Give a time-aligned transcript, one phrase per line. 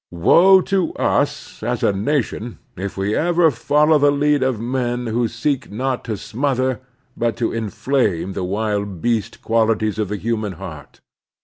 [0.09, 5.27] Woe to us as a nation if we ever follow the lead of men who
[5.27, 6.79] seek not to smother
[7.15, 11.01] but to inflame the wild beast qualities of the htunan heart